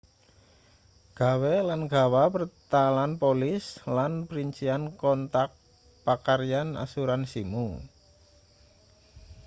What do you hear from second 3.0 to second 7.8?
polis lan princian kontak pakaryan asuransimu